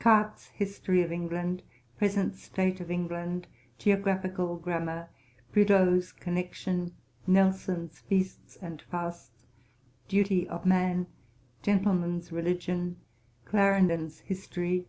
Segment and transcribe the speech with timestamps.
[0.00, 1.62] Carte's History of England.
[1.96, 3.46] Present State of England.
[3.78, 5.10] Geographical Grammar.
[5.52, 6.92] Prideaux's Connection.
[7.24, 9.30] Nelson's Feasts and Fasts.
[10.08, 11.06] Duty of Man.
[11.62, 12.96] Gentleman's Religion.
[13.44, 14.88] Clarendon's History.